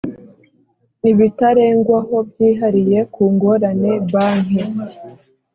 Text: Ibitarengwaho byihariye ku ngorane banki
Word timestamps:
Ibitarengwaho 1.11 2.15
byihariye 2.29 2.99
ku 3.13 3.23
ngorane 3.33 3.91
banki 4.11 4.59